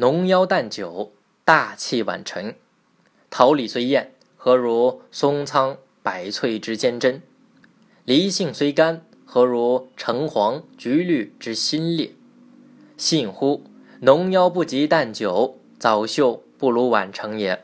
[0.00, 1.12] 农邀旦酒，
[1.44, 2.54] 大器晚成。
[3.28, 7.20] 桃李虽艳，何如松苍百翠之坚贞？
[8.06, 12.12] 梨杏虽甘，何如橙黄橘绿之新烈？
[12.96, 13.62] 信乎，
[14.00, 17.62] 农邀不及淡酒，早秀不如晚成也。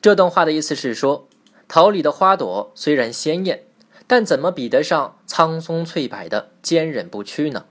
[0.00, 1.26] 这段话的意思是说，
[1.66, 3.64] 桃李的花朵虽然鲜艳，
[4.06, 7.64] 但怎么比得上苍松翠柏的坚韧不屈呢？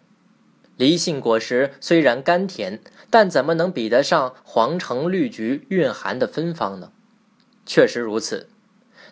[0.78, 6.92] 梨杏果实虽然甘甜，但怎么能比得上黄橙绿橘蕴含的芬芳呢？
[7.66, 8.50] 确实如此，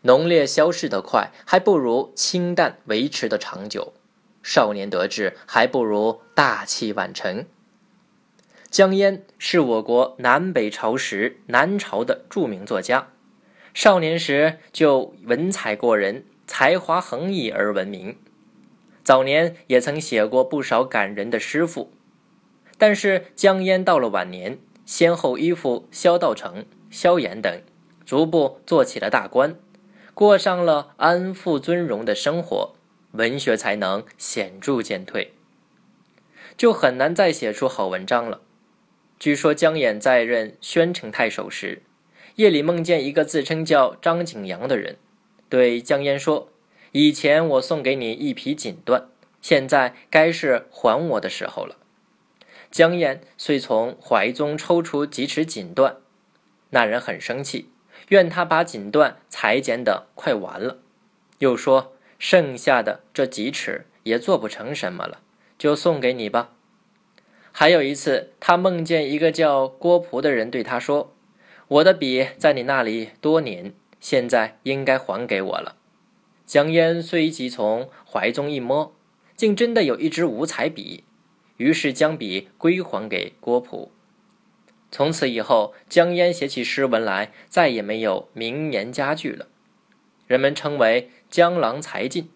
[0.02, 3.94] 浓烈消逝的快，还不如清淡维持的长久；
[4.42, 7.46] 少年得志，还不如大器晚成。
[8.72, 13.10] 江淹是我国南北朝时南朝的著名作家，
[13.74, 18.18] 少年时就文采过人，才华横溢而闻名。
[19.10, 21.92] 早年也曾写过不少感人的诗赋，
[22.78, 27.60] 但是江淹到了晚年，先后依附萧道成、萧衍等，
[28.06, 29.56] 逐步做起了大官，
[30.14, 32.76] 过上了安富尊荣的生活，
[33.14, 35.34] 文学才能显著减退，
[36.56, 38.42] 就很难再写出好文章了。
[39.18, 41.82] 据说江衍在任宣城太守时，
[42.36, 44.98] 夜里梦见一个自称叫张景阳的人，
[45.50, 46.50] 对江淹说。
[46.92, 49.04] 以前我送给你一匹锦缎，
[49.42, 51.76] 现在该是还我的时候了。
[52.72, 55.96] 江晏遂从怀中抽出几尺锦缎，
[56.72, 57.70] 那人很生气，
[58.10, 60.78] 愿他把锦缎裁剪的快完了，
[61.40, 65.20] 又说剩下的这几尺也做不成什么了，
[65.58, 66.52] 就送给你吧。
[67.52, 71.16] 还有一次，他梦见一个叫郭璞的人对他说
[71.68, 75.76] ：“我的笔在你那里多年，现在应该还给我了。”
[76.50, 78.96] 江淹随即从怀中一摸，
[79.36, 81.04] 竟真的有一支五彩笔，
[81.58, 83.92] 于是将笔归还给郭璞。
[84.92, 89.48] 从此以后，江淹写起诗文来再也没有名言佳句了，
[90.26, 92.32] 人们称为“江郎才尽”。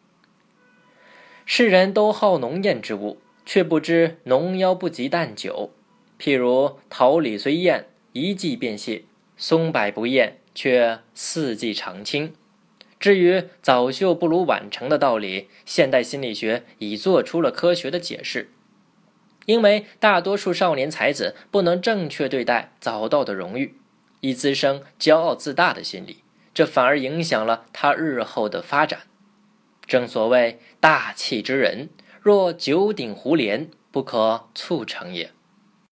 [1.44, 5.72] 世人都好浓艳之物，却不知浓妖不及淡酒。
[6.19, 9.06] 譬如桃李虽艳，一季便谢；
[9.38, 12.35] 松柏不艳，却四季常青。
[13.03, 18.50] 至于早秀不如晚成的道理，现代心理学已做出了科学的解释。
[19.46, 23.75] 因为大多数少年才子不能正确对待早到的荣誉，
[24.22, 29.02] 以滋生骄傲自大的心理，这反而影响了他日后的发展。
[29.85, 31.90] 正所谓大气之人，
[32.22, 35.31] 若九鼎胡连，不可促成也。